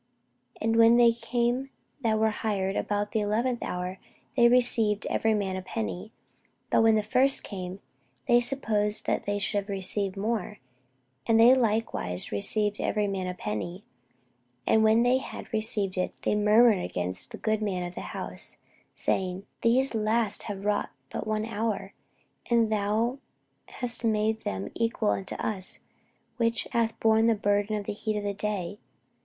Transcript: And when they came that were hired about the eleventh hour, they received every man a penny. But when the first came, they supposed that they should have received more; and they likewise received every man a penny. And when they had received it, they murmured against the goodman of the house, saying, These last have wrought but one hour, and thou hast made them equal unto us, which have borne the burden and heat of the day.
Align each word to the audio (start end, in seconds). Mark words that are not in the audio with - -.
And 0.59 0.77
when 0.77 0.97
they 0.97 1.11
came 1.11 1.69
that 2.01 2.17
were 2.17 2.31
hired 2.31 2.75
about 2.75 3.11
the 3.11 3.19
eleventh 3.19 3.61
hour, 3.61 3.99
they 4.35 4.47
received 4.47 5.05
every 5.11 5.35
man 5.35 5.55
a 5.55 5.61
penny. 5.61 6.11
But 6.71 6.81
when 6.81 6.95
the 6.95 7.03
first 7.03 7.43
came, 7.43 7.79
they 8.27 8.41
supposed 8.41 9.05
that 9.05 9.27
they 9.27 9.37
should 9.37 9.57
have 9.59 9.69
received 9.69 10.17
more; 10.17 10.57
and 11.27 11.39
they 11.39 11.53
likewise 11.53 12.31
received 12.31 12.81
every 12.81 13.05
man 13.05 13.27
a 13.27 13.35
penny. 13.35 13.83
And 14.65 14.83
when 14.83 15.03
they 15.03 15.19
had 15.19 15.53
received 15.53 15.99
it, 15.99 16.19
they 16.23 16.33
murmured 16.33 16.83
against 16.83 17.29
the 17.29 17.37
goodman 17.37 17.83
of 17.83 17.93
the 17.93 18.01
house, 18.01 18.57
saying, 18.95 19.45
These 19.61 19.93
last 19.93 20.41
have 20.49 20.65
wrought 20.65 20.89
but 21.11 21.27
one 21.27 21.45
hour, 21.45 21.93
and 22.49 22.71
thou 22.71 23.19
hast 23.69 24.03
made 24.03 24.41
them 24.45 24.71
equal 24.73 25.11
unto 25.11 25.35
us, 25.35 25.77
which 26.37 26.67
have 26.71 26.99
borne 26.99 27.27
the 27.27 27.35
burden 27.35 27.75
and 27.75 27.85
heat 27.85 28.17
of 28.17 28.23
the 28.23 28.33
day. 28.33 28.79